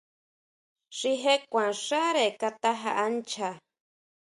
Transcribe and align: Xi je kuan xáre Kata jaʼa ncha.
Xi 0.97 1.11
je 1.21 1.35
kuan 1.51 1.71
xáre 1.85 2.25
Kata 2.41 2.71
jaʼa 2.81 3.05
ncha. 3.15 3.49